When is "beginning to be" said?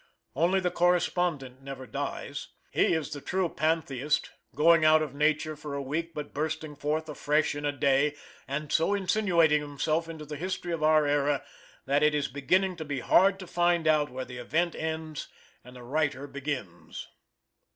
12.29-13.01